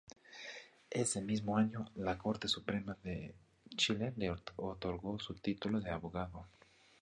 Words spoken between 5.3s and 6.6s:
título de abogado.